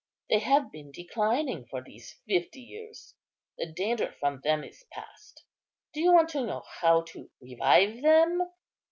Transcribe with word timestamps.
They 0.31 0.39
have 0.39 0.71
been 0.71 0.91
declining 0.91 1.67
for 1.69 1.83
these 1.83 2.15
fifty 2.27 2.59
years; 2.61 3.13
the 3.59 3.71
danger 3.71 4.11
from 4.19 4.41
them 4.43 4.63
is 4.63 4.83
past. 4.91 5.43
Do 5.93 6.01
you 6.01 6.11
want 6.11 6.29
to 6.29 6.43
know 6.43 6.63
how 6.79 7.03
to 7.09 7.29
revive 7.39 8.01
them? 8.01 8.41